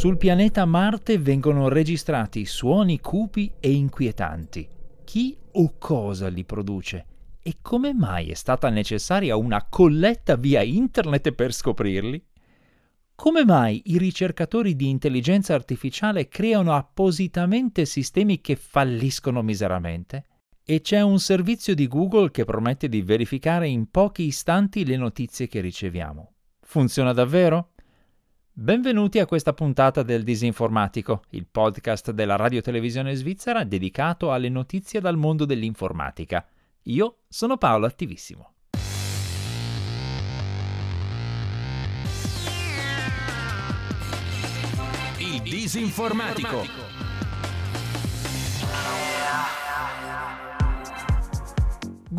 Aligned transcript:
Sul 0.00 0.16
pianeta 0.16 0.64
Marte 0.64 1.18
vengono 1.18 1.68
registrati 1.68 2.46
suoni 2.46 3.00
cupi 3.00 3.52
e 3.60 3.70
inquietanti. 3.72 4.66
Chi 5.04 5.36
o 5.52 5.74
cosa 5.76 6.28
li 6.28 6.42
produce? 6.42 7.04
E 7.42 7.58
come 7.60 7.92
mai 7.92 8.30
è 8.30 8.34
stata 8.34 8.70
necessaria 8.70 9.36
una 9.36 9.66
colletta 9.68 10.36
via 10.36 10.62
internet 10.62 11.32
per 11.32 11.52
scoprirli? 11.52 12.24
Come 13.14 13.44
mai 13.44 13.82
i 13.88 13.98
ricercatori 13.98 14.74
di 14.74 14.88
intelligenza 14.88 15.52
artificiale 15.52 16.28
creano 16.28 16.72
appositamente 16.72 17.84
sistemi 17.84 18.40
che 18.40 18.56
falliscono 18.56 19.42
miseramente? 19.42 20.24
E 20.64 20.80
c'è 20.80 21.02
un 21.02 21.18
servizio 21.18 21.74
di 21.74 21.86
Google 21.86 22.30
che 22.30 22.46
promette 22.46 22.88
di 22.88 23.02
verificare 23.02 23.68
in 23.68 23.90
pochi 23.90 24.22
istanti 24.22 24.86
le 24.86 24.96
notizie 24.96 25.46
che 25.46 25.60
riceviamo. 25.60 26.32
Funziona 26.62 27.12
davvero? 27.12 27.72
Benvenuti 28.52 29.20
a 29.20 29.26
questa 29.26 29.52
puntata 29.52 30.02
del 30.02 30.24
Disinformatico, 30.24 31.22
il 31.30 31.46
podcast 31.46 32.10
della 32.10 32.34
radio 32.34 32.60
televisione 32.60 33.14
svizzera 33.14 33.62
dedicato 33.62 34.32
alle 34.32 34.48
notizie 34.48 35.00
dal 35.00 35.16
mondo 35.16 35.44
dell'informatica. 35.44 36.44
Io 36.82 37.20
sono 37.28 37.56
Paolo 37.56 37.86
Attivissimo. 37.86 38.54
Il 45.18 45.40
Disinformatico. 45.42 46.66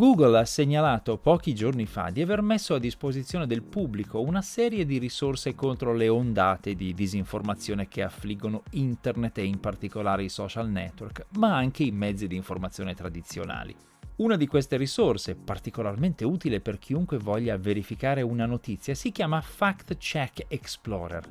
Google 0.02 0.36
ha 0.36 0.44
segnalato 0.44 1.16
pochi 1.16 1.54
giorni 1.54 1.86
fa 1.86 2.10
di 2.10 2.20
aver 2.20 2.42
messo 2.42 2.74
a 2.74 2.80
disposizione 2.80 3.46
del 3.46 3.62
pubblico 3.62 4.20
una 4.20 4.42
serie 4.42 4.84
di 4.84 4.98
risorse 4.98 5.54
contro 5.54 5.94
le 5.94 6.08
ondate 6.08 6.74
di 6.74 6.92
disinformazione 6.92 7.86
che 7.86 8.02
affliggono 8.02 8.64
internet 8.70 9.38
e 9.38 9.44
in 9.44 9.60
particolare 9.60 10.24
i 10.24 10.28
social 10.28 10.68
network, 10.68 11.26
ma 11.36 11.54
anche 11.54 11.84
i 11.84 11.92
mezzi 11.92 12.26
di 12.26 12.34
informazione 12.34 12.94
tradizionali. 12.94 13.76
Una 14.16 14.34
di 14.34 14.48
queste 14.48 14.76
risorse, 14.76 15.36
particolarmente 15.36 16.24
utile 16.24 16.60
per 16.60 16.80
chiunque 16.80 17.18
voglia 17.18 17.56
verificare 17.56 18.22
una 18.22 18.44
notizia, 18.44 18.94
si 18.94 19.12
chiama 19.12 19.40
Fact 19.40 19.98
Check 19.98 20.46
Explorer. 20.48 21.22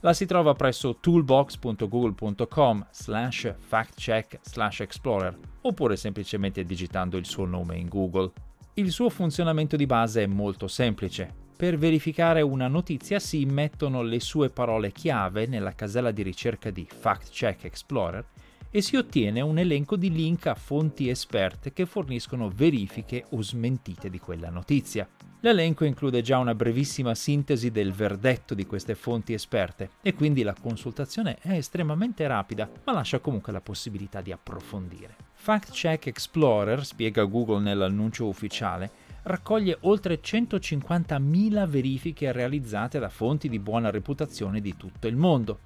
La 0.00 0.12
si 0.12 0.26
trova 0.26 0.52
presso 0.54 0.96
toolbox.google.com 0.98 2.88
slash 2.90 3.54
factcheck 3.56 4.40
slash 4.42 4.80
explorer 4.80 5.38
oppure 5.66 5.96
semplicemente 5.96 6.64
digitando 6.64 7.16
il 7.16 7.26
suo 7.26 7.44
nome 7.44 7.76
in 7.76 7.88
Google. 7.88 8.32
Il 8.74 8.92
suo 8.92 9.08
funzionamento 9.08 9.76
di 9.76 9.86
base 9.86 10.22
è 10.22 10.26
molto 10.26 10.68
semplice. 10.68 11.44
Per 11.56 11.78
verificare 11.78 12.42
una 12.42 12.68
notizia 12.68 13.18
si 13.18 13.40
immettono 13.40 14.02
le 14.02 14.20
sue 14.20 14.50
parole 14.50 14.92
chiave 14.92 15.46
nella 15.46 15.74
casella 15.74 16.10
di 16.10 16.22
ricerca 16.22 16.70
di 16.70 16.86
Fact 16.86 17.30
Check 17.30 17.64
Explorer 17.64 18.24
e 18.70 18.82
si 18.82 18.96
ottiene 18.96 19.40
un 19.40 19.58
elenco 19.58 19.96
di 19.96 20.10
link 20.10 20.46
a 20.46 20.54
fonti 20.54 21.08
esperte 21.08 21.72
che 21.72 21.86
forniscono 21.86 22.50
verifiche 22.54 23.24
o 23.30 23.40
smentite 23.40 24.10
di 24.10 24.18
quella 24.18 24.50
notizia. 24.50 25.08
L'elenco 25.40 25.84
include 25.84 26.20
già 26.20 26.36
una 26.36 26.54
brevissima 26.54 27.14
sintesi 27.14 27.70
del 27.70 27.92
verdetto 27.92 28.52
di 28.52 28.66
queste 28.66 28.94
fonti 28.94 29.32
esperte 29.32 29.90
e 30.02 30.12
quindi 30.12 30.42
la 30.42 30.54
consultazione 30.60 31.38
è 31.40 31.52
estremamente 31.52 32.26
rapida, 32.26 32.68
ma 32.84 32.92
lascia 32.92 33.20
comunque 33.20 33.52
la 33.52 33.62
possibilità 33.62 34.20
di 34.20 34.32
approfondire. 34.32 35.25
Fact 35.46 35.70
Check 35.70 36.08
Explorer, 36.08 36.84
spiega 36.84 37.22
Google 37.22 37.60
nell'annuncio 37.60 38.26
ufficiale, 38.26 38.90
raccoglie 39.22 39.78
oltre 39.82 40.18
150.000 40.20 41.68
verifiche 41.68 42.32
realizzate 42.32 42.98
da 42.98 43.08
fonti 43.08 43.48
di 43.48 43.60
buona 43.60 43.90
reputazione 43.90 44.60
di 44.60 44.76
tutto 44.76 45.06
il 45.06 45.14
mondo. 45.14 45.60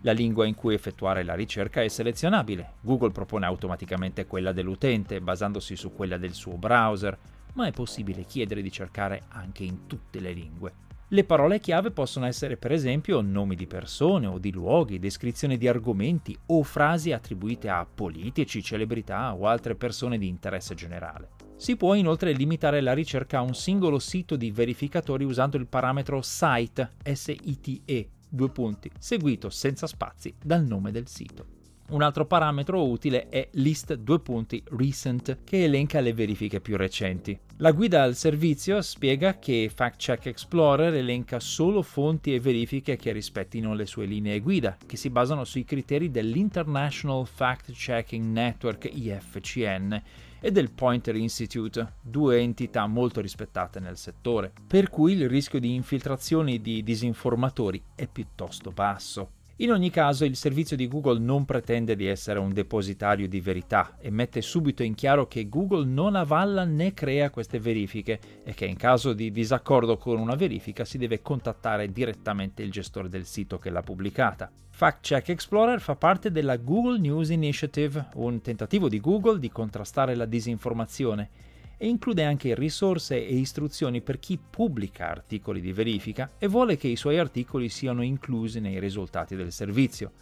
La 0.00 0.10
lingua 0.10 0.44
in 0.44 0.56
cui 0.56 0.74
effettuare 0.74 1.22
la 1.22 1.36
ricerca 1.36 1.82
è 1.82 1.86
selezionabile. 1.86 2.72
Google 2.80 3.12
propone 3.12 3.46
automaticamente 3.46 4.26
quella 4.26 4.50
dell'utente, 4.50 5.20
basandosi 5.20 5.76
su 5.76 5.92
quella 5.92 6.16
del 6.16 6.32
suo 6.32 6.56
browser, 6.56 7.16
ma 7.52 7.68
è 7.68 7.70
possibile 7.70 8.24
chiedere 8.24 8.60
di 8.60 8.72
cercare 8.72 9.22
anche 9.28 9.62
in 9.62 9.86
tutte 9.86 10.18
le 10.18 10.32
lingue. 10.32 10.72
Le 11.12 11.24
parole 11.24 11.60
chiave 11.60 11.90
possono 11.90 12.24
essere 12.24 12.56
per 12.56 12.72
esempio 12.72 13.20
nomi 13.20 13.54
di 13.54 13.66
persone 13.66 14.26
o 14.26 14.38
di 14.38 14.50
luoghi, 14.50 14.98
descrizioni 14.98 15.58
di 15.58 15.68
argomenti 15.68 16.34
o 16.46 16.62
frasi 16.62 17.12
attribuite 17.12 17.68
a 17.68 17.84
politici, 17.84 18.62
celebrità 18.62 19.34
o 19.34 19.46
altre 19.46 19.74
persone 19.74 20.16
di 20.16 20.26
interesse 20.26 20.74
generale. 20.74 21.28
Si 21.56 21.76
può 21.76 21.92
inoltre 21.92 22.32
limitare 22.32 22.80
la 22.80 22.94
ricerca 22.94 23.36
a 23.36 23.42
un 23.42 23.54
singolo 23.54 23.98
sito 23.98 24.36
di 24.36 24.50
verificatori 24.50 25.24
usando 25.24 25.58
il 25.58 25.66
parametro 25.66 26.22
site, 26.22 26.92
S-I-T-E, 27.02 28.08
due 28.26 28.48
punti, 28.48 28.90
seguito 28.98 29.50
senza 29.50 29.86
spazi 29.86 30.34
dal 30.42 30.64
nome 30.64 30.92
del 30.92 31.08
sito. 31.08 31.60
Un 31.92 32.00
altro 32.00 32.24
parametro 32.24 32.88
utile 32.88 33.28
è 33.28 33.50
list 33.52 33.92
2 33.92 34.20
punti 34.20 34.62
recent 34.78 35.40
che 35.44 35.64
elenca 35.64 36.00
le 36.00 36.14
verifiche 36.14 36.58
più 36.58 36.78
recenti. 36.78 37.38
La 37.58 37.72
guida 37.72 38.02
al 38.02 38.14
servizio 38.14 38.80
spiega 38.80 39.38
che 39.38 39.70
Fact 39.72 39.96
Check 39.98 40.24
Explorer 40.24 40.94
elenca 40.94 41.38
solo 41.38 41.82
fonti 41.82 42.32
e 42.32 42.40
verifiche 42.40 42.96
che 42.96 43.12
rispettino 43.12 43.74
le 43.74 43.84
sue 43.84 44.06
linee 44.06 44.40
guida, 44.40 44.78
che 44.86 44.96
si 44.96 45.10
basano 45.10 45.44
sui 45.44 45.64
criteri 45.64 46.10
dell'International 46.10 47.26
Fact 47.26 47.72
Checking 47.72 48.24
Network 48.24 48.88
IFCN 48.90 50.02
e 50.40 50.50
del 50.50 50.70
Pointer 50.70 51.14
Institute, 51.14 51.96
due 52.00 52.38
entità 52.38 52.86
molto 52.86 53.20
rispettate 53.20 53.80
nel 53.80 53.98
settore, 53.98 54.50
per 54.66 54.88
cui 54.88 55.12
il 55.12 55.28
rischio 55.28 55.60
di 55.60 55.74
infiltrazioni 55.74 56.62
di 56.62 56.82
disinformatori 56.82 57.82
è 57.94 58.06
piuttosto 58.06 58.70
basso. 58.70 59.40
In 59.56 59.70
ogni 59.70 59.90
caso 59.90 60.24
il 60.24 60.34
servizio 60.34 60.76
di 60.76 60.88
Google 60.88 61.20
non 61.20 61.44
pretende 61.44 61.94
di 61.94 62.06
essere 62.06 62.38
un 62.38 62.54
depositario 62.54 63.28
di 63.28 63.38
verità 63.40 63.96
e 64.00 64.10
mette 64.10 64.40
subito 64.40 64.82
in 64.82 64.94
chiaro 64.94 65.26
che 65.26 65.46
Google 65.50 65.84
non 65.84 66.16
avalla 66.16 66.64
né 66.64 66.94
crea 66.94 67.28
queste 67.28 67.60
verifiche 67.60 68.18
e 68.44 68.54
che 68.54 68.64
in 68.64 68.76
caso 68.76 69.12
di 69.12 69.30
disaccordo 69.30 69.98
con 69.98 70.18
una 70.18 70.36
verifica 70.36 70.86
si 70.86 70.96
deve 70.96 71.20
contattare 71.20 71.92
direttamente 71.92 72.62
il 72.62 72.70
gestore 72.70 73.10
del 73.10 73.26
sito 73.26 73.58
che 73.58 73.68
l'ha 73.68 73.82
pubblicata. 73.82 74.50
Fact 74.70 75.00
Check 75.02 75.28
Explorer 75.28 75.80
fa 75.82 75.96
parte 75.96 76.30
della 76.30 76.56
Google 76.56 76.98
News 76.98 77.28
Initiative, 77.28 78.06
un 78.14 78.40
tentativo 78.40 78.88
di 78.88 79.00
Google 79.00 79.38
di 79.38 79.50
contrastare 79.50 80.14
la 80.14 80.24
disinformazione 80.24 81.28
e 81.76 81.88
include 81.88 82.24
anche 82.24 82.54
risorse 82.54 83.16
e 83.16 83.34
istruzioni 83.34 84.00
per 84.00 84.18
chi 84.18 84.38
pubblica 84.38 85.08
articoli 85.08 85.60
di 85.60 85.72
verifica 85.72 86.32
e 86.38 86.46
vuole 86.46 86.76
che 86.76 86.88
i 86.88 86.96
suoi 86.96 87.18
articoli 87.18 87.68
siano 87.68 88.02
inclusi 88.02 88.60
nei 88.60 88.78
risultati 88.78 89.36
del 89.36 89.52
servizio. 89.52 90.12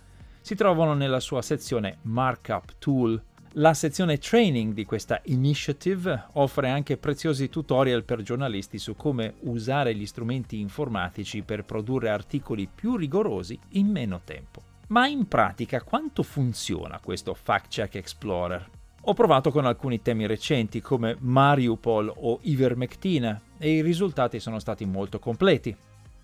Si 0.40 0.54
trovano 0.54 0.94
nella 0.94 1.20
sua 1.20 1.42
sezione 1.42 1.98
Markup 2.02 2.74
Tool. 2.78 3.22
La 3.54 3.74
sezione 3.74 4.18
training 4.18 4.72
di 4.72 4.84
questa 4.84 5.20
initiative 5.24 6.28
offre 6.34 6.70
anche 6.70 6.96
preziosi 6.96 7.48
tutorial 7.48 8.04
per 8.04 8.22
giornalisti 8.22 8.78
su 8.78 8.94
come 8.94 9.34
usare 9.40 9.94
gli 9.94 10.06
strumenti 10.06 10.60
informatici 10.60 11.42
per 11.42 11.64
produrre 11.64 12.10
articoli 12.10 12.68
più 12.72 12.96
rigorosi 12.96 13.58
in 13.70 13.88
meno 13.88 14.20
tempo. 14.24 14.62
Ma 14.88 15.06
in 15.06 15.28
pratica 15.28 15.82
quanto 15.82 16.22
funziona 16.22 17.00
questo 17.00 17.34
Fact 17.34 17.68
Check 17.68 17.96
Explorer? 17.96 18.79
Ho 19.04 19.14
provato 19.14 19.50
con 19.50 19.64
alcuni 19.64 20.02
temi 20.02 20.26
recenti 20.26 20.82
come 20.82 21.16
Mariupol 21.18 22.12
o 22.14 22.38
Ivermectina 22.42 23.40
e 23.56 23.76
i 23.76 23.80
risultati 23.80 24.38
sono 24.38 24.58
stati 24.58 24.84
molto 24.84 25.18
completi. 25.18 25.74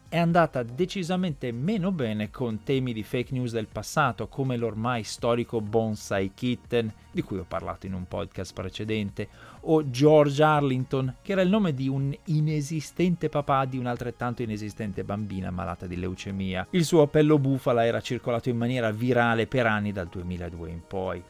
È 0.08 0.18
andata 0.18 0.62
decisamente 0.62 1.50
meno 1.52 1.90
bene 1.90 2.30
con 2.30 2.62
temi 2.62 2.92
di 2.92 3.02
fake 3.02 3.32
news 3.32 3.52
del 3.52 3.66
passato 3.66 4.28
come 4.28 4.58
l'ormai 4.58 5.04
storico 5.04 5.62
Bonsai 5.62 6.32
Kitten, 6.34 6.92
di 7.10 7.22
cui 7.22 7.38
ho 7.38 7.46
parlato 7.48 7.86
in 7.86 7.94
un 7.94 8.06
podcast 8.06 8.52
precedente, 8.52 9.28
o 9.62 9.88
George 9.88 10.42
Arlington, 10.42 11.16
che 11.22 11.32
era 11.32 11.40
il 11.40 11.48
nome 11.48 11.72
di 11.72 11.88
un 11.88 12.14
inesistente 12.26 13.30
papà 13.30 13.64
di 13.64 13.78
un'altrettanto 13.78 14.42
inesistente 14.42 15.02
bambina 15.02 15.50
malata 15.50 15.86
di 15.86 15.96
leucemia. 15.96 16.66
Il 16.70 16.84
suo 16.84 17.02
appello 17.02 17.38
bufala 17.38 17.86
era 17.86 18.02
circolato 18.02 18.50
in 18.50 18.58
maniera 18.58 18.90
virale 18.92 19.46
per 19.46 19.66
anni 19.66 19.92
dal 19.92 20.08
2002 20.08 20.70
in 20.70 20.82
poi. 20.86 21.22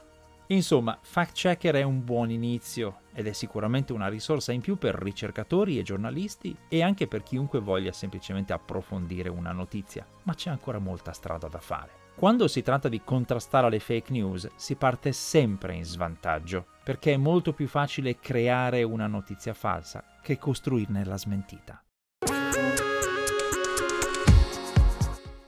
Insomma, 0.48 0.96
Fact 1.00 1.32
Checker 1.32 1.75
è 1.75 1.82
un 1.82 2.04
buon 2.04 2.31
inizio 2.31 3.00
ed 3.12 3.26
è 3.26 3.32
sicuramente 3.32 3.93
una 3.93 4.06
risorsa 4.06 4.52
in 4.52 4.60
più 4.60 4.76
per 4.76 4.94
ricercatori 4.94 5.78
e 5.78 5.82
giornalisti 5.82 6.56
e 6.69 6.82
anche 6.82 7.08
per 7.08 7.25
chiunque 7.25 7.58
voglia 7.58 7.90
semplicemente 7.90 8.52
approfondire 8.52 9.28
una 9.28 9.50
notizia, 9.50 10.06
ma 10.22 10.34
c'è 10.34 10.50
ancora 10.50 10.78
molta 10.78 11.12
strada 11.12 11.48
da 11.48 11.58
fare. 11.58 12.04
Quando 12.14 12.48
si 12.48 12.62
tratta 12.62 12.88
di 12.88 13.02
contrastare 13.02 13.69
le 13.69 13.81
fake 13.81 14.12
news 14.12 14.48
si 14.54 14.76
parte 14.76 15.12
sempre 15.12 15.75
in 15.75 15.84
svantaggio, 15.84 16.66
perché 16.82 17.12
è 17.12 17.16
molto 17.16 17.52
più 17.52 17.66
facile 17.66 18.19
creare 18.19 18.82
una 18.84 19.06
notizia 19.06 19.52
falsa 19.52 20.02
che 20.22 20.38
costruirne 20.38 21.04
la 21.04 21.19
smentita. 21.19 21.81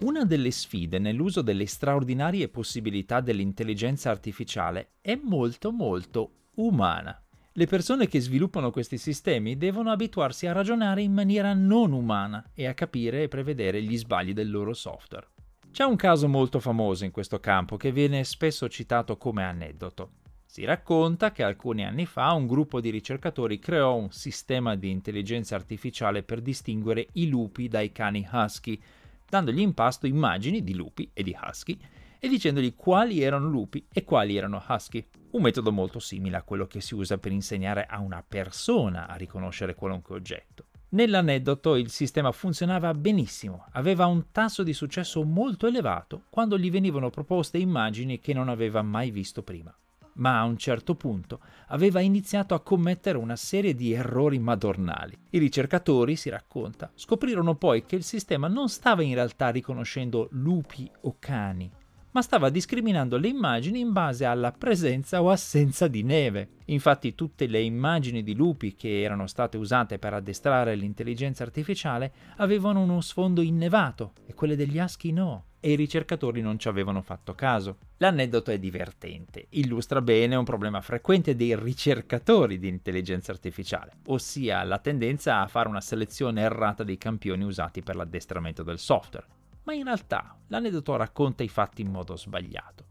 Una 0.00 0.24
delle 0.24 0.52
sfide 0.52 1.00
nell'uso 1.00 1.42
delle 1.42 1.66
straordinarie 1.66 2.48
possibilità 2.48 3.20
dell'intelligenza 3.20 4.10
artificiale 4.10 4.90
è 5.00 5.18
molto 5.20 5.72
molto 5.72 6.30
umana. 6.54 7.20
Le 7.52 7.66
persone 7.66 8.06
che 8.06 8.20
sviluppano 8.20 8.70
questi 8.70 8.96
sistemi 8.96 9.56
devono 9.56 9.90
abituarsi 9.90 10.46
a 10.46 10.52
ragionare 10.52 11.02
in 11.02 11.12
maniera 11.12 11.52
non 11.52 11.90
umana 11.90 12.50
e 12.54 12.68
a 12.68 12.74
capire 12.74 13.24
e 13.24 13.28
prevedere 13.28 13.82
gli 13.82 13.98
sbagli 13.98 14.32
del 14.32 14.52
loro 14.52 14.72
software. 14.72 15.26
C'è 15.72 15.82
un 15.82 15.96
caso 15.96 16.28
molto 16.28 16.60
famoso 16.60 17.04
in 17.04 17.10
questo 17.10 17.40
campo 17.40 17.76
che 17.76 17.90
viene 17.90 18.22
spesso 18.22 18.68
citato 18.68 19.16
come 19.16 19.42
aneddoto. 19.42 20.10
Si 20.46 20.64
racconta 20.64 21.32
che 21.32 21.42
alcuni 21.42 21.84
anni 21.84 22.06
fa 22.06 22.32
un 22.34 22.46
gruppo 22.46 22.80
di 22.80 22.90
ricercatori 22.90 23.58
creò 23.58 23.96
un 23.96 24.12
sistema 24.12 24.76
di 24.76 24.90
intelligenza 24.90 25.56
artificiale 25.56 26.22
per 26.22 26.40
distinguere 26.40 27.08
i 27.14 27.28
lupi 27.28 27.66
dai 27.66 27.90
cani 27.90 28.26
husky, 28.30 28.80
dandogli 29.28 29.60
in 29.60 29.74
pasto 29.74 30.06
immagini 30.06 30.62
di 30.62 30.74
lupi 30.74 31.10
e 31.12 31.22
di 31.22 31.36
husky 31.40 31.78
e 32.18 32.28
dicendogli 32.28 32.74
quali 32.74 33.22
erano 33.22 33.48
lupi 33.48 33.86
e 33.92 34.04
quali 34.04 34.36
erano 34.36 34.64
husky. 34.66 35.06
Un 35.30 35.42
metodo 35.42 35.70
molto 35.70 35.98
simile 35.98 36.36
a 36.36 36.42
quello 36.42 36.66
che 36.66 36.80
si 36.80 36.94
usa 36.94 37.18
per 37.18 37.32
insegnare 37.32 37.86
a 37.86 38.00
una 38.00 38.24
persona 38.26 39.06
a 39.06 39.14
riconoscere 39.14 39.74
qualunque 39.74 40.14
oggetto. 40.14 40.64
Nell'aneddoto 40.90 41.76
il 41.76 41.90
sistema 41.90 42.32
funzionava 42.32 42.94
benissimo, 42.94 43.66
aveva 43.72 44.06
un 44.06 44.30
tasso 44.32 44.62
di 44.62 44.72
successo 44.72 45.22
molto 45.22 45.66
elevato 45.66 46.24
quando 46.30 46.58
gli 46.58 46.70
venivano 46.70 47.10
proposte 47.10 47.58
immagini 47.58 48.20
che 48.20 48.32
non 48.32 48.48
aveva 48.48 48.80
mai 48.80 49.10
visto 49.10 49.42
prima. 49.42 49.76
Ma 50.18 50.40
a 50.40 50.44
un 50.44 50.56
certo 50.56 50.94
punto 50.94 51.40
aveva 51.68 52.00
iniziato 52.00 52.54
a 52.54 52.60
commettere 52.60 53.18
una 53.18 53.36
serie 53.36 53.74
di 53.74 53.92
errori 53.92 54.38
madornali. 54.38 55.16
I 55.30 55.38
ricercatori, 55.38 56.16
si 56.16 56.28
racconta, 56.28 56.90
scoprirono 56.94 57.54
poi 57.54 57.84
che 57.84 57.96
il 57.96 58.04
sistema 58.04 58.48
non 58.48 58.68
stava 58.68 59.02
in 59.02 59.14
realtà 59.14 59.50
riconoscendo 59.50 60.28
lupi 60.32 60.90
o 61.02 61.16
cani, 61.18 61.70
ma 62.10 62.22
stava 62.22 62.48
discriminando 62.48 63.16
le 63.16 63.28
immagini 63.28 63.80
in 63.80 63.92
base 63.92 64.24
alla 64.24 64.50
presenza 64.50 65.22
o 65.22 65.30
assenza 65.30 65.86
di 65.88 66.02
neve. 66.02 66.48
Infatti 66.66 67.14
tutte 67.14 67.46
le 67.46 67.60
immagini 67.60 68.22
di 68.22 68.34
lupi 68.34 68.74
che 68.74 69.02
erano 69.02 69.26
state 69.26 69.56
usate 69.56 69.98
per 69.98 70.14
addestrare 70.14 70.74
l'intelligenza 70.74 71.44
artificiale 71.44 72.12
avevano 72.36 72.80
uno 72.80 73.00
sfondo 73.00 73.40
innevato 73.40 74.12
e 74.26 74.34
quelle 74.34 74.56
degli 74.56 74.78
aschi 74.78 75.12
no 75.12 75.44
e 75.60 75.72
i 75.72 75.76
ricercatori 75.76 76.40
non 76.40 76.58
ci 76.58 76.68
avevano 76.68 77.02
fatto 77.02 77.34
caso. 77.34 77.78
L'aneddoto 77.98 78.50
è 78.50 78.58
divertente, 78.58 79.46
illustra 79.50 80.00
bene 80.00 80.36
un 80.36 80.44
problema 80.44 80.80
frequente 80.80 81.36
dei 81.36 81.56
ricercatori 81.56 82.58
di 82.58 82.68
intelligenza 82.68 83.32
artificiale, 83.32 83.92
ossia 84.06 84.62
la 84.64 84.78
tendenza 84.78 85.40
a 85.40 85.46
fare 85.46 85.68
una 85.68 85.80
selezione 85.80 86.42
errata 86.42 86.84
dei 86.84 86.98
campioni 86.98 87.44
usati 87.44 87.82
per 87.82 87.96
l'addestramento 87.96 88.62
del 88.62 88.78
software 88.78 89.38
ma 89.68 89.74
in 89.74 89.84
realtà 89.84 90.34
l'aneddoto 90.46 90.96
racconta 90.96 91.42
i 91.42 91.48
fatti 91.48 91.82
in 91.82 91.90
modo 91.90 92.16
sbagliato. 92.16 92.86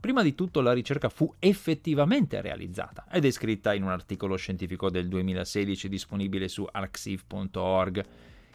Prima 0.00 0.22
di 0.22 0.34
tutto 0.34 0.62
la 0.62 0.72
ricerca 0.72 1.10
fu 1.10 1.30
effettivamente 1.38 2.40
realizzata 2.40 3.04
ed 3.10 3.26
è 3.26 3.30
scritta 3.30 3.74
in 3.74 3.82
un 3.82 3.90
articolo 3.90 4.36
scientifico 4.36 4.88
del 4.88 5.06
2016 5.08 5.86
disponibile 5.86 6.48
su 6.48 6.66
arxiv.org 6.70 8.04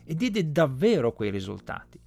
e 0.04 0.16
diede 0.16 0.52
davvero 0.52 1.14
quei 1.14 1.30
risultati 1.30 2.00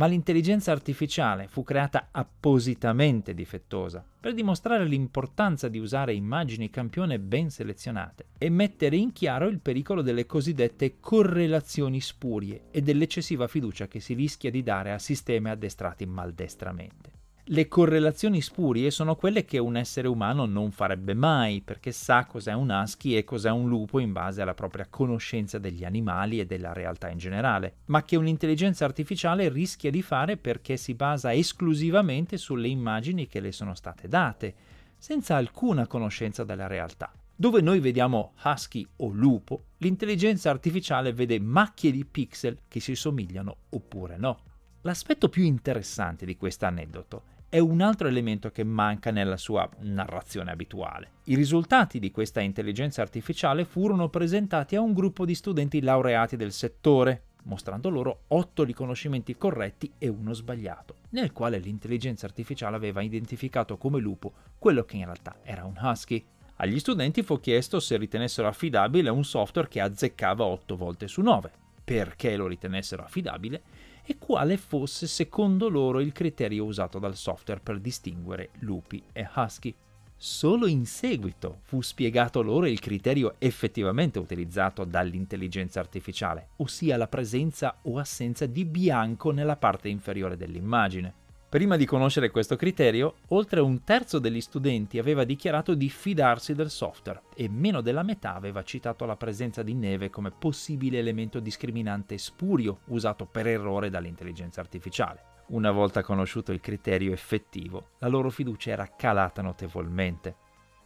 ma 0.00 0.06
l'intelligenza 0.06 0.72
artificiale 0.72 1.46
fu 1.46 1.62
creata 1.62 2.08
appositamente 2.10 3.34
difettosa 3.34 4.02
per 4.18 4.32
dimostrare 4.32 4.86
l'importanza 4.86 5.68
di 5.68 5.78
usare 5.78 6.14
immagini 6.14 6.70
campione 6.70 7.18
ben 7.18 7.50
selezionate 7.50 8.28
e 8.38 8.48
mettere 8.48 8.96
in 8.96 9.12
chiaro 9.12 9.46
il 9.46 9.60
pericolo 9.60 10.00
delle 10.00 10.24
cosiddette 10.24 11.00
correlazioni 11.00 12.00
spurie 12.00 12.62
e 12.70 12.80
dell'eccessiva 12.80 13.46
fiducia 13.46 13.88
che 13.88 14.00
si 14.00 14.14
rischia 14.14 14.50
di 14.50 14.62
dare 14.62 14.90
a 14.92 14.98
sistemi 14.98 15.50
addestrati 15.50 16.06
maldestramente. 16.06 17.09
Le 17.52 17.66
correlazioni 17.66 18.40
spurie 18.40 18.92
sono 18.92 19.16
quelle 19.16 19.44
che 19.44 19.58
un 19.58 19.76
essere 19.76 20.06
umano 20.06 20.46
non 20.46 20.70
farebbe 20.70 21.14
mai, 21.14 21.62
perché 21.62 21.90
sa 21.90 22.24
cos'è 22.24 22.52
un 22.52 22.70
husky 22.70 23.16
e 23.16 23.24
cos'è 23.24 23.50
un 23.50 23.68
lupo 23.68 23.98
in 23.98 24.12
base 24.12 24.40
alla 24.40 24.54
propria 24.54 24.86
conoscenza 24.88 25.58
degli 25.58 25.84
animali 25.84 26.38
e 26.38 26.46
della 26.46 26.72
realtà 26.72 27.08
in 27.08 27.18
generale, 27.18 27.78
ma 27.86 28.04
che 28.04 28.14
un'intelligenza 28.14 28.84
artificiale 28.84 29.48
rischia 29.48 29.90
di 29.90 30.00
fare 30.00 30.36
perché 30.36 30.76
si 30.76 30.94
basa 30.94 31.34
esclusivamente 31.34 32.36
sulle 32.36 32.68
immagini 32.68 33.26
che 33.26 33.40
le 33.40 33.50
sono 33.50 33.74
state 33.74 34.06
date, 34.06 34.54
senza 34.96 35.34
alcuna 35.34 35.88
conoscenza 35.88 36.44
della 36.44 36.68
realtà. 36.68 37.12
Dove 37.34 37.60
noi 37.60 37.80
vediamo 37.80 38.34
husky 38.44 38.86
o 38.98 39.08
lupo, 39.08 39.64
l'intelligenza 39.78 40.50
artificiale 40.50 41.12
vede 41.12 41.40
macchie 41.40 41.90
di 41.90 42.04
pixel 42.04 42.58
che 42.68 42.78
si 42.78 42.94
somigliano 42.94 43.56
oppure 43.70 44.16
no. 44.18 44.38
L'aspetto 44.82 45.28
più 45.28 45.42
interessante 45.42 46.24
di 46.24 46.36
questo 46.36 46.64
aneddoto 46.64 47.38
è 47.50 47.58
un 47.58 47.80
altro 47.80 48.06
elemento 48.06 48.50
che 48.52 48.62
manca 48.62 49.10
nella 49.10 49.36
sua 49.36 49.68
narrazione 49.80 50.52
abituale. 50.52 51.10
I 51.24 51.34
risultati 51.34 51.98
di 51.98 52.12
questa 52.12 52.40
intelligenza 52.40 53.02
artificiale 53.02 53.64
furono 53.64 54.08
presentati 54.08 54.76
a 54.76 54.80
un 54.80 54.92
gruppo 54.92 55.24
di 55.24 55.34
studenti 55.34 55.80
laureati 55.80 56.36
del 56.36 56.52
settore, 56.52 57.24
mostrando 57.44 57.90
loro 57.90 58.20
otto 58.28 58.62
riconoscimenti 58.62 59.36
corretti 59.36 59.90
e 59.98 60.06
uno 60.06 60.32
sbagliato, 60.32 60.98
nel 61.10 61.32
quale 61.32 61.58
l'intelligenza 61.58 62.24
artificiale 62.24 62.76
aveva 62.76 63.02
identificato 63.02 63.76
come 63.76 63.98
lupo 63.98 64.32
quello 64.56 64.84
che 64.84 64.98
in 64.98 65.06
realtà 65.06 65.38
era 65.42 65.64
un 65.64 65.74
husky. 65.76 66.24
Agli 66.56 66.78
studenti 66.78 67.24
fu 67.24 67.40
chiesto 67.40 67.80
se 67.80 67.96
ritenessero 67.96 68.46
affidabile 68.46 69.10
un 69.10 69.24
software 69.24 69.66
che 69.66 69.80
azzeccava 69.80 70.44
8 70.44 70.76
volte 70.76 71.08
su 71.08 71.20
9. 71.20 71.50
Perché 71.82 72.36
lo 72.36 72.46
ritenessero 72.46 73.02
affidabile? 73.02 73.62
E 74.04 74.18
quale 74.18 74.56
fosse 74.56 75.06
secondo 75.06 75.68
loro 75.68 76.00
il 76.00 76.12
criterio 76.12 76.64
usato 76.64 76.98
dal 76.98 77.16
software 77.16 77.60
per 77.60 77.78
distinguere 77.78 78.50
lupi 78.60 79.02
e 79.12 79.28
husky. 79.34 79.74
Solo 80.16 80.66
in 80.66 80.84
seguito 80.84 81.60
fu 81.62 81.80
spiegato 81.80 82.42
loro 82.42 82.66
il 82.66 82.78
criterio 82.78 83.36
effettivamente 83.38 84.18
utilizzato 84.18 84.84
dall'intelligenza 84.84 85.80
artificiale, 85.80 86.48
ossia 86.56 86.98
la 86.98 87.08
presenza 87.08 87.78
o 87.82 87.96
assenza 87.96 88.44
di 88.44 88.66
bianco 88.66 89.30
nella 89.30 89.56
parte 89.56 89.88
inferiore 89.88 90.36
dell'immagine. 90.36 91.19
Prima 91.50 91.74
di 91.74 91.84
conoscere 91.84 92.30
questo 92.30 92.54
criterio, 92.54 93.16
oltre 93.30 93.58
un 93.58 93.82
terzo 93.82 94.20
degli 94.20 94.40
studenti 94.40 95.00
aveva 95.00 95.24
dichiarato 95.24 95.74
di 95.74 95.88
fidarsi 95.88 96.54
del 96.54 96.70
software 96.70 97.22
e 97.34 97.48
meno 97.48 97.80
della 97.80 98.04
metà 98.04 98.36
aveva 98.36 98.62
citato 98.62 99.04
la 99.04 99.16
presenza 99.16 99.64
di 99.64 99.74
neve 99.74 100.10
come 100.10 100.30
possibile 100.30 101.00
elemento 101.00 101.40
discriminante 101.40 102.18
spurio 102.18 102.82
usato 102.84 103.26
per 103.26 103.48
errore 103.48 103.90
dall'intelligenza 103.90 104.60
artificiale. 104.60 105.24
Una 105.48 105.72
volta 105.72 106.04
conosciuto 106.04 106.52
il 106.52 106.60
criterio 106.60 107.12
effettivo, 107.12 107.88
la 107.98 108.06
loro 108.06 108.30
fiducia 108.30 108.70
era 108.70 108.88
calata 108.96 109.42
notevolmente. 109.42 110.36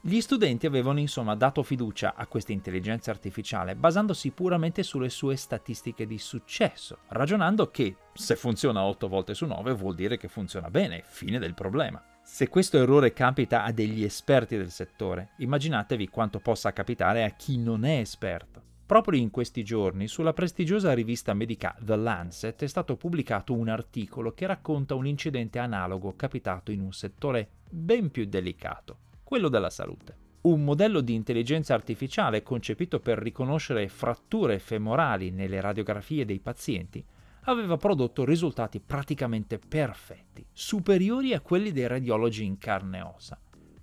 Gli 0.06 0.20
studenti 0.20 0.66
avevano 0.66 1.00
insomma 1.00 1.34
dato 1.34 1.62
fiducia 1.62 2.12
a 2.14 2.26
questa 2.26 2.52
intelligenza 2.52 3.10
artificiale 3.10 3.74
basandosi 3.74 4.32
puramente 4.32 4.82
sulle 4.82 5.08
sue 5.08 5.34
statistiche 5.34 6.06
di 6.06 6.18
successo, 6.18 6.98
ragionando 7.08 7.70
che 7.70 7.96
se 8.12 8.36
funziona 8.36 8.82
8 8.82 9.08
volte 9.08 9.32
su 9.32 9.46
9 9.46 9.72
vuol 9.72 9.94
dire 9.94 10.18
che 10.18 10.28
funziona 10.28 10.68
bene, 10.68 11.02
fine 11.06 11.38
del 11.38 11.54
problema. 11.54 12.04
Se 12.22 12.48
questo 12.48 12.76
errore 12.76 13.14
capita 13.14 13.64
a 13.64 13.72
degli 13.72 14.04
esperti 14.04 14.58
del 14.58 14.70
settore, 14.70 15.30
immaginatevi 15.38 16.08
quanto 16.08 16.38
possa 16.38 16.74
capitare 16.74 17.24
a 17.24 17.30
chi 17.30 17.56
non 17.56 17.86
è 17.86 17.96
esperto. 17.96 18.60
Proprio 18.84 19.18
in 19.18 19.30
questi 19.30 19.64
giorni 19.64 20.06
sulla 20.06 20.34
prestigiosa 20.34 20.92
rivista 20.92 21.32
medica 21.32 21.74
The 21.80 21.96
Lancet 21.96 22.62
è 22.62 22.66
stato 22.66 22.96
pubblicato 22.96 23.54
un 23.54 23.70
articolo 23.70 24.34
che 24.34 24.44
racconta 24.44 24.94
un 24.94 25.06
incidente 25.06 25.58
analogo 25.58 26.14
capitato 26.14 26.70
in 26.70 26.82
un 26.82 26.92
settore 26.92 27.48
ben 27.70 28.10
più 28.10 28.26
delicato 28.26 28.98
quello 29.34 29.48
della 29.48 29.68
salute. 29.68 30.16
Un 30.42 30.62
modello 30.62 31.00
di 31.00 31.12
intelligenza 31.12 31.74
artificiale 31.74 32.44
concepito 32.44 33.00
per 33.00 33.18
riconoscere 33.18 33.88
fratture 33.88 34.60
femorali 34.60 35.32
nelle 35.32 35.60
radiografie 35.60 36.24
dei 36.24 36.38
pazienti 36.38 37.04
aveva 37.46 37.76
prodotto 37.76 38.24
risultati 38.24 38.78
praticamente 38.78 39.58
perfetti, 39.58 40.46
superiori 40.52 41.34
a 41.34 41.40
quelli 41.40 41.72
dei 41.72 41.88
radiologi 41.88 42.44
in 42.44 42.58
carne 42.58 42.98
e 42.98 43.02
ossa, 43.02 43.36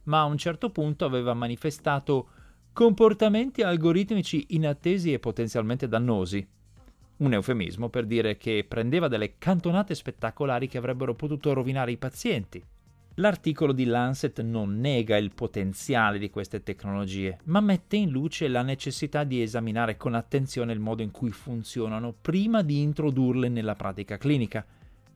ma 0.03 0.21
a 0.21 0.23
un 0.23 0.37
certo 0.37 0.69
punto 0.69 1.03
aveva 1.03 1.33
manifestato 1.33 2.29
comportamenti 2.71 3.61
algoritmici 3.61 4.45
inattesi 4.51 5.11
e 5.11 5.19
potenzialmente 5.19 5.89
dannosi. 5.89 6.47
Un 7.17 7.33
eufemismo 7.33 7.89
per 7.89 8.05
dire 8.05 8.37
che 8.37 8.65
prendeva 8.65 9.09
delle 9.09 9.37
cantonate 9.37 9.95
spettacolari 9.95 10.69
che 10.69 10.77
avrebbero 10.77 11.13
potuto 11.13 11.51
rovinare 11.51 11.91
i 11.91 11.97
pazienti, 11.97 12.63
L'articolo 13.15 13.73
di 13.73 13.83
Lancet 13.83 14.41
non 14.41 14.79
nega 14.79 15.17
il 15.17 15.33
potenziale 15.33 16.17
di 16.17 16.29
queste 16.29 16.63
tecnologie, 16.63 17.39
ma 17.45 17.59
mette 17.59 17.97
in 17.97 18.09
luce 18.09 18.47
la 18.47 18.61
necessità 18.61 19.25
di 19.25 19.41
esaminare 19.41 19.97
con 19.97 20.13
attenzione 20.13 20.71
il 20.71 20.79
modo 20.79 21.01
in 21.01 21.11
cui 21.11 21.31
funzionano 21.31 22.15
prima 22.19 22.61
di 22.61 22.81
introdurle 22.81 23.49
nella 23.49 23.75
pratica 23.75 24.17
clinica, 24.17 24.65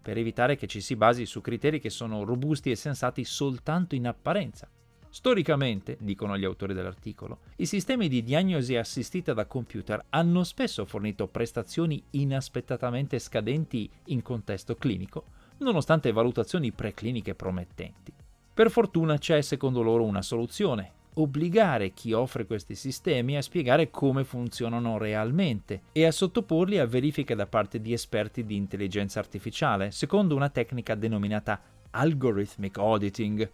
per 0.02 0.18
evitare 0.18 0.58
che 0.58 0.68
ci 0.68 0.82
si 0.82 0.98
basi 0.98 1.25
su 1.25 1.40
criteri 1.40 1.80
che 1.80 1.90
sono 1.90 2.25
robusti 2.25 2.70
e 2.70 2.75
sensati 2.75 3.24
soltanto 3.24 3.96
in 3.96 4.08
apparenza. 4.08 4.70
Storicamente, 5.10 5.96
dicono 6.02 6.38
gli 6.38 6.44
autori 6.44 6.74
dell'articolo, 6.74 7.40
i 7.56 7.66
sistemi 7.66 8.10
di 8.10 8.22
diagnosi 8.22 8.75
assistita 8.75 9.32
da 9.32 9.46
computer 9.46 10.04
hanno 10.10 10.44
spesso 10.44 10.84
fornito 10.84 11.30
prestazioni 11.30 12.04
inaspettatamente 12.12 13.20
scadenti 13.20 13.90
in 14.08 14.22
contesto 14.22 14.75
clinico, 14.75 15.28
nonostante 15.57 16.12
valutazioni 16.12 16.71
precliniche 16.71 17.35
promettenti. 17.35 18.13
Per 18.53 18.71
fortuna 18.71 19.17
c'è 19.17 19.41
secondo 19.41 19.81
loro 19.81 20.03
una 20.03 20.21
soluzione, 20.21 20.91
obbligare 21.15 21.91
chi 21.91 22.13
offre 22.13 22.45
questi 22.45 22.75
sistemi 22.75 23.38
a 23.38 23.41
spiegare 23.41 23.89
come 23.89 24.24
funzionano 24.24 24.97
realmente 24.97 25.83
e 25.91 26.05
a 26.05 26.12
sottoporli 26.12 26.79
a 26.79 26.85
verifiche 26.85 27.35
da 27.35 27.45
parte 27.45 27.79
di 27.81 27.93
esperti 27.93 28.45
di 28.45 28.55
intelligenza 28.55 29.19
artificiale, 29.19 29.91
secondo 29.91 30.35
una 30.35 30.50
tecnica 30.50 30.95
denominata 30.95 31.59
algorithmic 31.91 32.77
auditing. 32.77 33.50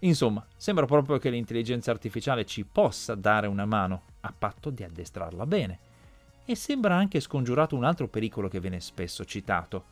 Insomma, 0.00 0.46
sembra 0.56 0.86
proprio 0.86 1.18
che 1.18 1.30
l'intelligenza 1.30 1.90
artificiale 1.90 2.44
ci 2.44 2.64
possa 2.64 3.14
dare 3.14 3.46
una 3.46 3.64
mano, 3.64 4.02
a 4.20 4.34
patto 4.36 4.70
di 4.70 4.82
addestrarla 4.82 5.46
bene. 5.46 5.78
E 6.44 6.54
sembra 6.54 6.94
anche 6.94 7.20
scongiurato 7.20 7.74
un 7.74 7.84
altro 7.84 8.08
pericolo 8.08 8.48
che 8.48 8.60
viene 8.60 8.80
spesso 8.80 9.24
citato, 9.24 9.84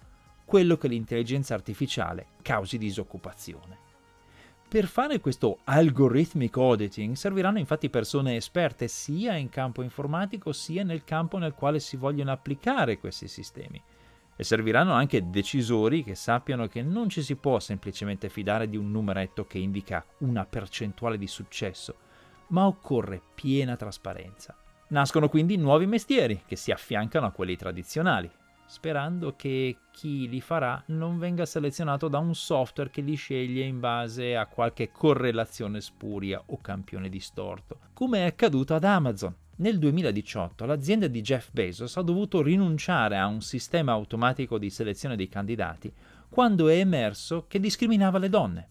quello 0.44 0.76
che 0.76 0.88
l'intelligenza 0.88 1.54
artificiale 1.54 2.26
causi 2.42 2.78
disoccupazione. 2.78 3.90
Per 4.72 4.86
fare 4.86 5.20
questo 5.20 5.58
algorithmic 5.64 6.56
auditing 6.56 7.14
serviranno 7.14 7.58
infatti 7.58 7.90
persone 7.90 8.36
esperte 8.36 8.88
sia 8.88 9.36
in 9.36 9.50
campo 9.50 9.82
informatico 9.82 10.52
sia 10.52 10.82
nel 10.82 11.04
campo 11.04 11.36
nel 11.36 11.52
quale 11.52 11.78
si 11.78 11.98
vogliono 11.98 12.32
applicare 12.32 12.98
questi 12.98 13.28
sistemi. 13.28 13.82
E 14.34 14.44
serviranno 14.44 14.94
anche 14.94 15.28
decisori 15.28 16.02
che 16.02 16.14
sappiano 16.14 16.68
che 16.68 16.80
non 16.80 17.10
ci 17.10 17.22
si 17.22 17.36
può 17.36 17.60
semplicemente 17.60 18.30
fidare 18.30 18.66
di 18.66 18.78
un 18.78 18.90
numeretto 18.90 19.44
che 19.44 19.58
indica 19.58 20.02
una 20.20 20.46
percentuale 20.46 21.18
di 21.18 21.26
successo, 21.26 21.96
ma 22.48 22.66
occorre 22.66 23.20
piena 23.34 23.76
trasparenza. 23.76 24.56
Nascono 24.88 25.28
quindi 25.28 25.56
nuovi 25.58 25.84
mestieri 25.84 26.44
che 26.46 26.56
si 26.56 26.70
affiancano 26.70 27.26
a 27.26 27.30
quelli 27.30 27.56
tradizionali, 27.56 28.30
sperando 28.72 29.34
che 29.36 29.76
chi 29.90 30.26
li 30.30 30.40
farà 30.40 30.82
non 30.86 31.18
venga 31.18 31.44
selezionato 31.44 32.08
da 32.08 32.16
un 32.16 32.34
software 32.34 32.88
che 32.88 33.02
li 33.02 33.16
sceglie 33.16 33.66
in 33.66 33.80
base 33.80 34.34
a 34.34 34.46
qualche 34.46 34.90
correlazione 34.90 35.82
spuria 35.82 36.42
o 36.46 36.58
campione 36.62 37.10
distorto, 37.10 37.80
come 37.92 38.20
è 38.20 38.22
accaduto 38.22 38.74
ad 38.74 38.84
Amazon. 38.84 39.36
Nel 39.56 39.78
2018 39.78 40.64
l'azienda 40.64 41.06
di 41.06 41.20
Jeff 41.20 41.50
Bezos 41.52 41.98
ha 41.98 42.02
dovuto 42.02 42.40
rinunciare 42.40 43.18
a 43.18 43.26
un 43.26 43.42
sistema 43.42 43.92
automatico 43.92 44.56
di 44.56 44.70
selezione 44.70 45.16
dei 45.16 45.28
candidati 45.28 45.92
quando 46.30 46.68
è 46.68 46.78
emerso 46.78 47.44
che 47.46 47.60
discriminava 47.60 48.16
le 48.16 48.30
donne. 48.30 48.68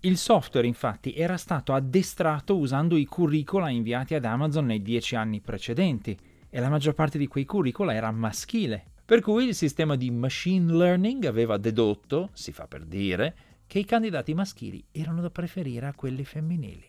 Il 0.00 0.16
software 0.16 0.66
infatti 0.66 1.12
era 1.12 1.36
stato 1.36 1.74
addestrato 1.74 2.56
usando 2.56 2.96
i 2.96 3.04
curricula 3.04 3.68
inviati 3.68 4.14
ad 4.14 4.24
Amazon 4.24 4.64
nei 4.64 4.80
dieci 4.80 5.14
anni 5.14 5.40
precedenti 5.40 6.18
e 6.48 6.58
la 6.58 6.70
maggior 6.70 6.94
parte 6.94 7.18
di 7.18 7.26
quei 7.26 7.44
curricula 7.44 7.92
era 7.92 8.10
maschile 8.10 8.86
per 9.04 9.20
cui 9.20 9.46
il 9.46 9.54
sistema 9.54 9.96
di 9.96 10.10
machine 10.10 10.72
learning 10.72 11.24
aveva 11.26 11.56
dedotto, 11.56 12.30
si 12.32 12.52
fa 12.52 12.66
per 12.66 12.84
dire, 12.84 13.34
che 13.66 13.78
i 13.80 13.84
candidati 13.84 14.34
maschili 14.34 14.84
erano 14.92 15.20
da 15.20 15.30
preferire 15.30 15.86
a 15.86 15.94
quelli 15.94 16.24
femminili. 16.24 16.88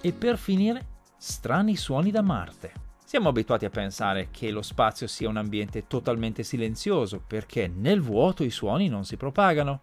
E 0.00 0.12
per 0.12 0.36
finire, 0.36 0.86
strani 1.16 1.76
suoni 1.76 2.10
da 2.10 2.22
Marte. 2.22 2.72
Siamo 3.04 3.28
abituati 3.28 3.64
a 3.64 3.70
pensare 3.70 4.28
che 4.30 4.50
lo 4.50 4.62
spazio 4.62 5.06
sia 5.06 5.28
un 5.28 5.36
ambiente 5.36 5.86
totalmente 5.86 6.42
silenzioso 6.42 7.22
perché 7.26 7.68
nel 7.68 8.00
vuoto 8.00 8.42
i 8.42 8.50
suoni 8.50 8.88
non 8.88 9.04
si 9.04 9.16
propagano. 9.16 9.80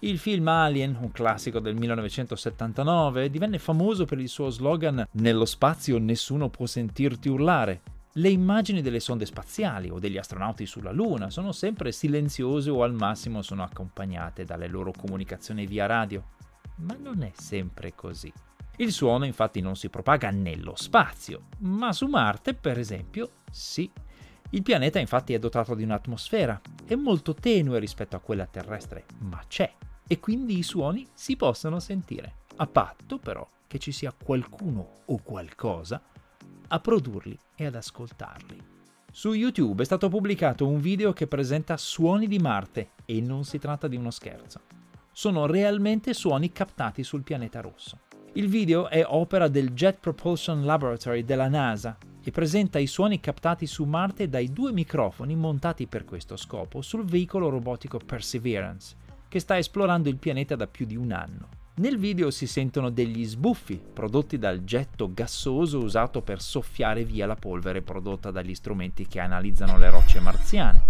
Il 0.00 0.18
film 0.18 0.48
Alien, 0.48 0.96
un 1.00 1.12
classico 1.12 1.60
del 1.60 1.76
1979, 1.76 3.30
divenne 3.30 3.58
famoso 3.58 4.04
per 4.04 4.18
il 4.18 4.28
suo 4.28 4.48
slogan 4.50 5.06
Nello 5.12 5.44
spazio 5.44 5.98
nessuno 5.98 6.48
può 6.48 6.66
sentirti 6.66 7.28
urlare, 7.28 7.80
le 8.16 8.28
immagini 8.28 8.82
delle 8.82 9.00
sonde 9.00 9.24
spaziali 9.24 9.88
o 9.88 9.98
degli 9.98 10.18
astronauti 10.18 10.66
sulla 10.66 10.92
Luna 10.92 11.30
sono 11.30 11.50
sempre 11.52 11.92
silenziose 11.92 12.68
o 12.68 12.82
al 12.82 12.92
massimo 12.92 13.40
sono 13.40 13.62
accompagnate 13.62 14.44
dalle 14.44 14.68
loro 14.68 14.92
comunicazioni 14.92 15.66
via 15.66 15.86
radio. 15.86 16.22
Ma 16.76 16.94
non 16.98 17.22
è 17.22 17.32
sempre 17.34 17.94
così. 17.94 18.30
Il 18.76 18.92
suono 18.92 19.24
infatti 19.24 19.60
non 19.60 19.76
si 19.76 19.88
propaga 19.88 20.30
nello 20.30 20.74
spazio, 20.76 21.44
ma 21.60 21.92
su 21.92 22.06
Marte, 22.06 22.52
per 22.52 22.78
esempio, 22.78 23.30
sì. 23.50 23.90
Il 24.50 24.62
pianeta 24.62 24.98
infatti 24.98 25.32
è 25.32 25.38
dotato 25.38 25.74
di 25.74 25.82
un'atmosfera, 25.82 26.60
è 26.84 26.94
molto 26.94 27.32
tenue 27.32 27.78
rispetto 27.78 28.16
a 28.16 28.20
quella 28.20 28.46
terrestre, 28.46 29.06
ma 29.20 29.42
c'è, 29.48 29.72
e 30.06 30.20
quindi 30.20 30.58
i 30.58 30.62
suoni 30.62 31.06
si 31.14 31.36
possono 31.36 31.80
sentire, 31.80 32.40
a 32.56 32.66
patto 32.66 33.18
però 33.18 33.48
che 33.66 33.78
ci 33.78 33.92
sia 33.92 34.12
qualcuno 34.12 35.02
o 35.06 35.22
qualcosa 35.22 36.02
a 36.74 36.80
produrli 36.80 37.38
e 37.54 37.66
ad 37.66 37.74
ascoltarli. 37.74 38.58
Su 39.10 39.34
YouTube 39.34 39.82
è 39.82 39.84
stato 39.84 40.08
pubblicato 40.08 40.66
un 40.66 40.80
video 40.80 41.12
che 41.12 41.26
presenta 41.26 41.76
suoni 41.76 42.26
di 42.26 42.38
Marte 42.38 42.92
e 43.04 43.20
non 43.20 43.44
si 43.44 43.58
tratta 43.58 43.88
di 43.88 43.96
uno 43.96 44.10
scherzo. 44.10 44.60
Sono 45.12 45.44
realmente 45.44 46.14
suoni 46.14 46.50
captati 46.50 47.04
sul 47.04 47.24
pianeta 47.24 47.60
rosso. 47.60 47.98
Il 48.32 48.48
video 48.48 48.88
è 48.88 49.04
opera 49.06 49.48
del 49.48 49.72
Jet 49.74 49.98
Propulsion 50.00 50.64
Laboratory 50.64 51.22
della 51.24 51.48
NASA 51.48 51.98
e 52.24 52.30
presenta 52.30 52.78
i 52.78 52.86
suoni 52.86 53.20
captati 53.20 53.66
su 53.66 53.84
Marte 53.84 54.30
dai 54.30 54.50
due 54.50 54.72
microfoni 54.72 55.36
montati 55.36 55.86
per 55.86 56.06
questo 56.06 56.38
scopo 56.38 56.80
sul 56.80 57.04
veicolo 57.04 57.50
robotico 57.50 57.98
Perseverance, 57.98 58.96
che 59.28 59.40
sta 59.40 59.58
esplorando 59.58 60.08
il 60.08 60.16
pianeta 60.16 60.56
da 60.56 60.66
più 60.66 60.86
di 60.86 60.96
un 60.96 61.12
anno. 61.12 61.60
Nel 61.74 61.96
video 61.96 62.30
si 62.30 62.46
sentono 62.46 62.90
degli 62.90 63.24
sbuffi 63.24 63.80
prodotti 63.92 64.36
dal 64.36 64.62
getto 64.62 65.10
gassoso 65.14 65.78
usato 65.78 66.20
per 66.20 66.42
soffiare 66.42 67.02
via 67.02 67.24
la 67.24 67.34
polvere 67.34 67.80
prodotta 67.80 68.30
dagli 68.30 68.54
strumenti 68.54 69.06
che 69.06 69.20
analizzano 69.20 69.78
le 69.78 69.88
rocce 69.88 70.20
marziane, 70.20 70.82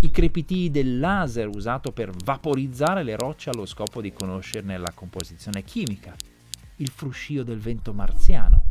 i 0.00 0.10
crepitii 0.10 0.70
del 0.70 0.98
laser 0.98 1.48
usato 1.48 1.92
per 1.92 2.10
vaporizzare 2.24 3.02
le 3.02 3.16
rocce 3.16 3.50
allo 3.50 3.66
scopo 3.66 4.00
di 4.00 4.14
conoscerne 4.14 4.78
la 4.78 4.92
composizione 4.94 5.62
chimica, 5.62 6.16
il 6.76 6.88
fruscio 6.88 7.42
del 7.42 7.58
vento 7.58 7.92
marziano. 7.92 8.64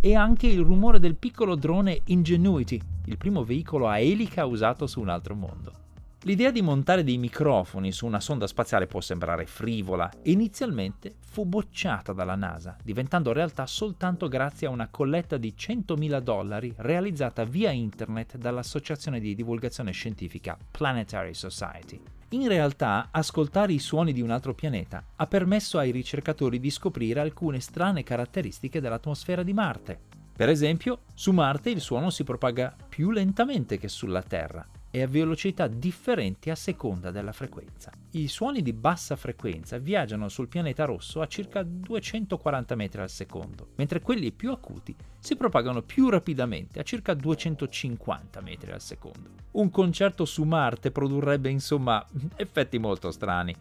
E 0.00 0.14
anche 0.14 0.46
il 0.46 0.60
rumore 0.60 0.98
del 0.98 1.14
piccolo 1.14 1.56
drone 1.56 2.00
Ingenuity, 2.04 2.80
il 3.04 3.18
primo 3.18 3.44
veicolo 3.44 3.86
a 3.86 3.98
elica 3.98 4.46
usato 4.46 4.86
su 4.86 4.98
un 4.98 5.10
altro 5.10 5.34
mondo. 5.34 5.79
L'idea 6.24 6.50
di 6.50 6.60
montare 6.60 7.02
dei 7.02 7.16
microfoni 7.16 7.92
su 7.92 8.04
una 8.04 8.20
sonda 8.20 8.46
spaziale 8.46 8.86
può 8.86 9.00
sembrare 9.00 9.46
frivola 9.46 10.10
e 10.20 10.32
inizialmente 10.32 11.14
fu 11.26 11.46
bocciata 11.46 12.12
dalla 12.12 12.34
NASA, 12.34 12.76
diventando 12.84 13.32
realtà 13.32 13.64
soltanto 13.66 14.28
grazie 14.28 14.66
a 14.66 14.70
una 14.70 14.88
colletta 14.88 15.38
di 15.38 15.54
100.000 15.56 16.20
dollari 16.20 16.74
realizzata 16.76 17.44
via 17.44 17.70
internet 17.70 18.36
dall'associazione 18.36 19.18
di 19.18 19.34
divulgazione 19.34 19.92
scientifica 19.92 20.58
Planetary 20.70 21.32
Society. 21.32 21.98
In 22.32 22.48
realtà, 22.48 23.08
ascoltare 23.10 23.72
i 23.72 23.78
suoni 23.78 24.12
di 24.12 24.20
un 24.20 24.30
altro 24.30 24.52
pianeta 24.52 25.02
ha 25.16 25.26
permesso 25.26 25.78
ai 25.78 25.90
ricercatori 25.90 26.60
di 26.60 26.68
scoprire 26.68 27.20
alcune 27.20 27.60
strane 27.60 28.02
caratteristiche 28.02 28.82
dell'atmosfera 28.82 29.42
di 29.42 29.54
Marte. 29.54 29.98
Per 30.36 30.50
esempio, 30.50 31.00
su 31.14 31.32
Marte 31.32 31.70
il 31.70 31.80
suono 31.80 32.10
si 32.10 32.24
propaga 32.24 32.76
più 32.90 33.10
lentamente 33.10 33.78
che 33.78 33.88
sulla 33.88 34.22
Terra 34.22 34.66
e 34.90 35.02
a 35.02 35.06
velocità 35.06 35.66
differenti 35.66 36.50
a 36.50 36.54
seconda 36.54 37.10
della 37.10 37.32
frequenza. 37.32 37.92
I 38.12 38.28
suoni 38.28 38.60
di 38.60 38.72
bassa 38.72 39.16
frequenza 39.16 39.78
viaggiano 39.78 40.28
sul 40.28 40.48
pianeta 40.48 40.84
rosso 40.84 41.20
a 41.20 41.26
circa 41.26 41.62
240 41.62 42.74
metri 42.74 43.00
al 43.00 43.10
secondo, 43.10 43.68
mentre 43.76 44.00
quelli 44.00 44.32
più 44.32 44.50
acuti 44.50 44.94
si 45.18 45.36
propagano 45.36 45.82
più 45.82 46.08
rapidamente 46.08 46.80
a 46.80 46.82
circa 46.82 47.14
250 47.14 48.40
metri 48.40 48.72
al 48.72 48.80
secondo. 48.80 49.30
Un 49.52 49.70
concerto 49.70 50.24
su 50.24 50.42
Marte 50.42 50.90
produrrebbe 50.90 51.50
insomma 51.50 52.04
effetti 52.36 52.78
molto 52.78 53.10
strani. 53.10 53.54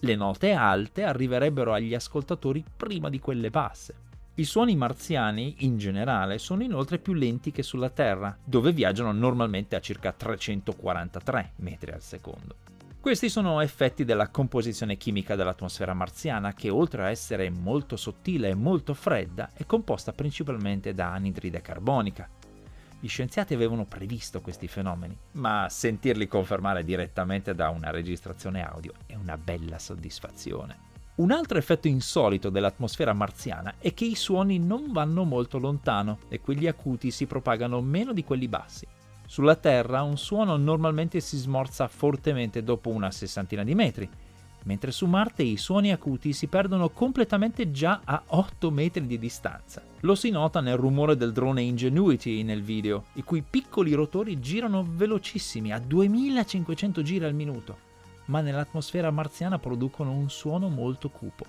Le 0.00 0.14
note 0.14 0.52
alte 0.52 1.02
arriverebbero 1.02 1.72
agli 1.72 1.94
ascoltatori 1.94 2.62
prima 2.76 3.08
di 3.08 3.18
quelle 3.18 3.50
basse. 3.50 4.04
I 4.38 4.44
suoni 4.44 4.76
marziani, 4.76 5.54
in 5.60 5.78
generale, 5.78 6.36
sono 6.36 6.62
inoltre 6.62 6.98
più 6.98 7.14
lenti 7.14 7.52
che 7.52 7.62
sulla 7.62 7.88
Terra, 7.88 8.36
dove 8.44 8.70
viaggiano 8.70 9.10
normalmente 9.10 9.76
a 9.76 9.80
circa 9.80 10.12
343 10.12 11.52
metri 11.56 11.92
al 11.92 12.02
secondo. 12.02 12.56
Questi 13.00 13.30
sono 13.30 13.60
effetti 13.60 14.04
della 14.04 14.28
composizione 14.28 14.98
chimica 14.98 15.36
dell'atmosfera 15.36 15.94
marziana 15.94 16.52
che 16.52 16.68
oltre 16.68 17.04
a 17.04 17.08
essere 17.08 17.48
molto 17.48 17.96
sottile 17.96 18.50
e 18.50 18.54
molto 18.54 18.92
fredda 18.92 19.52
è 19.54 19.64
composta 19.64 20.12
principalmente 20.12 20.92
da 20.92 21.12
anidride 21.12 21.62
carbonica. 21.62 22.28
Gli 23.00 23.08
scienziati 23.08 23.54
avevano 23.54 23.86
previsto 23.86 24.42
questi 24.42 24.68
fenomeni, 24.68 25.16
ma 25.32 25.66
sentirli 25.70 26.28
confermare 26.28 26.84
direttamente 26.84 27.54
da 27.54 27.70
una 27.70 27.88
registrazione 27.88 28.62
audio 28.62 28.92
è 29.06 29.14
una 29.14 29.38
bella 29.38 29.78
soddisfazione. 29.78 30.95
Un 31.16 31.30
altro 31.30 31.56
effetto 31.56 31.88
insolito 31.88 32.50
dell'atmosfera 32.50 33.14
marziana 33.14 33.76
è 33.78 33.94
che 33.94 34.04
i 34.04 34.14
suoni 34.14 34.58
non 34.58 34.92
vanno 34.92 35.24
molto 35.24 35.58
lontano 35.58 36.18
e 36.28 36.40
quelli 36.40 36.66
acuti 36.66 37.10
si 37.10 37.24
propagano 37.24 37.80
meno 37.80 38.12
di 38.12 38.22
quelli 38.22 38.48
bassi. 38.48 38.86
Sulla 39.24 39.56
Terra 39.56 40.02
un 40.02 40.18
suono 40.18 40.58
normalmente 40.58 41.20
si 41.20 41.38
smorza 41.38 41.88
fortemente 41.88 42.62
dopo 42.62 42.90
una 42.90 43.10
sessantina 43.10 43.64
di 43.64 43.74
metri, 43.74 44.06
mentre 44.64 44.90
su 44.90 45.06
Marte 45.06 45.42
i 45.42 45.56
suoni 45.56 45.90
acuti 45.90 46.34
si 46.34 46.48
perdono 46.48 46.90
completamente 46.90 47.70
già 47.70 48.02
a 48.04 48.22
8 48.26 48.70
metri 48.70 49.06
di 49.06 49.18
distanza. 49.18 49.82
Lo 50.00 50.14
si 50.14 50.28
nota 50.28 50.60
nel 50.60 50.76
rumore 50.76 51.16
del 51.16 51.32
drone 51.32 51.62
Ingenuity 51.62 52.42
nel 52.42 52.60
video, 52.60 53.06
i 53.14 53.24
cui 53.24 53.40
piccoli 53.40 53.94
rotori 53.94 54.38
girano 54.38 54.86
velocissimi 54.86 55.72
a 55.72 55.78
2500 55.78 57.00
giri 57.00 57.24
al 57.24 57.32
minuto 57.32 57.86
ma 58.26 58.40
nell'atmosfera 58.40 59.10
marziana 59.10 59.58
producono 59.58 60.12
un 60.12 60.30
suono 60.30 60.68
molto 60.68 61.08
cupo. 61.10 61.44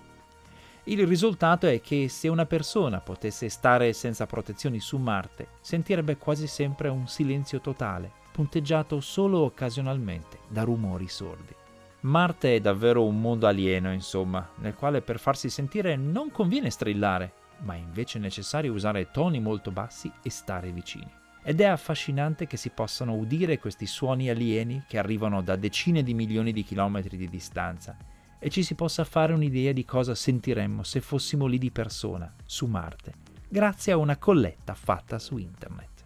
Il 0.86 1.06
risultato 1.06 1.68
è 1.68 1.82
che 1.82 2.08
se 2.08 2.30
una 2.30 2.46
persona 2.46 3.02
potesse 3.02 3.50
stare 3.50 3.92
senza 3.92 4.26
protezioni 4.26 4.80
su 4.80 4.98
Marte, 4.98 5.50
sentirebbe 5.60 6.16
quasi 6.16 6.48
sempre 6.48 6.88
un 6.88 7.08
silenzio 7.08 7.60
totale, 7.60 8.10
punteggiato 8.32 9.02
solo 9.02 9.40
occasionalmente 9.40 10.40
da 10.48 10.64
rumori 10.64 11.10
sordi. 11.10 11.54
Marte 12.02 12.56
è 12.56 12.62
davvero 12.62 13.04
un 13.04 13.20
mondo 13.20 13.48
alieno, 13.48 13.92
insomma, 13.92 14.48
nel 14.60 14.76
quale 14.76 15.02
per 15.02 15.20
farsi 15.20 15.50
sentire 15.50 15.98
non 15.98 16.32
conviene 16.32 16.70
strillare, 16.70 17.34
ma 17.64 17.74
è 17.74 17.80
invece 17.80 18.18
necessario 18.18 18.72
usare 18.72 19.12
toni 19.12 19.42
molto 19.42 19.72
bassi 19.72 20.10
e 20.22 20.30
stare 20.30 20.72
vicini. 20.72 21.12
Ed 21.50 21.62
è 21.62 21.64
affascinante 21.64 22.46
che 22.46 22.58
si 22.58 22.72
possano 22.72 23.14
udire 23.14 23.58
questi 23.58 23.86
suoni 23.86 24.30
alieni 24.30 24.84
che 24.86 24.98
arrivano 24.98 25.42
da 25.42 25.56
decine 25.56 26.04
di 26.04 26.14
milioni 26.14 26.52
di 26.52 26.62
chilometri 26.62 27.16
di 27.16 27.30
distanza 27.30 27.96
e 28.38 28.50
ci 28.50 28.64
si 28.64 28.76
possa 28.76 29.06
fare 29.06 29.32
un'idea 29.32 29.72
di 29.72 29.86
cosa 29.86 30.14
sentiremmo 30.14 30.84
se 30.84 31.00
fossimo 31.00 31.46
lì 31.46 31.58
di 31.58 31.72
persona, 31.72 32.30
su 32.44 32.66
Marte, 32.66 33.14
grazie 33.48 33.94
a 33.94 33.98
una 33.98 34.18
colletta 34.18 34.74
fatta 34.74 35.18
su 35.20 35.38
internet. 35.38 36.04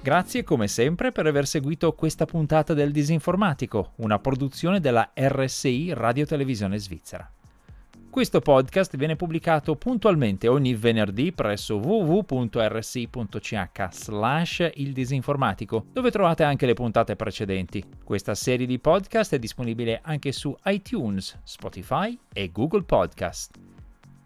Grazie 0.00 0.44
come 0.44 0.68
sempre 0.68 1.10
per 1.10 1.26
aver 1.26 1.48
seguito 1.48 1.92
questa 1.94 2.24
puntata 2.24 2.72
del 2.72 2.92
Disinformatico, 2.92 3.94
una 3.96 4.20
produzione 4.20 4.78
della 4.78 5.10
RSI 5.12 5.92
Radio 5.92 6.24
Televisione 6.24 6.78
Svizzera. 6.78 7.28
Questo 8.10 8.40
podcast 8.40 8.96
viene 8.96 9.14
pubblicato 9.14 9.76
puntualmente 9.76 10.48
ogni 10.48 10.74
venerdì 10.74 11.30
presso 11.30 11.76
www.rsi.ch 11.76 13.88
slash 13.92 14.68
il 14.74 14.92
disinformatico, 14.92 15.86
dove 15.92 16.10
trovate 16.10 16.42
anche 16.42 16.66
le 16.66 16.74
puntate 16.74 17.14
precedenti. 17.14 17.84
Questa 18.02 18.34
serie 18.34 18.66
di 18.66 18.80
podcast 18.80 19.34
è 19.34 19.38
disponibile 19.38 20.00
anche 20.02 20.32
su 20.32 20.52
iTunes, 20.64 21.38
Spotify 21.44 22.18
e 22.32 22.50
Google 22.50 22.82
Podcast. 22.82 23.56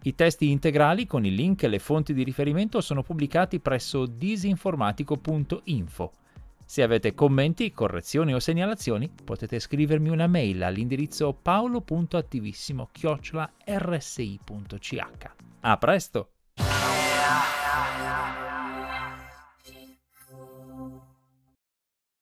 I 0.01 0.15
testi 0.15 0.49
integrali 0.49 1.05
con 1.05 1.23
i 1.23 1.33
link 1.33 1.61
e 1.61 1.67
le 1.67 1.77
fonti 1.77 2.15
di 2.15 2.23
riferimento 2.23 2.81
sono 2.81 3.03
pubblicati 3.03 3.59
presso 3.59 4.07
disinformatico.info. 4.07 6.13
Se 6.65 6.81
avete 6.81 7.13
commenti, 7.13 7.71
correzioni 7.71 8.33
o 8.33 8.39
segnalazioni, 8.39 9.09
potete 9.23 9.59
scrivermi 9.59 10.09
una 10.09 10.27
mail 10.27 10.63
all'indirizzo 10.63 11.31
paoloattivissimo 11.33 12.89
A 15.61 15.77
presto! 15.77 16.29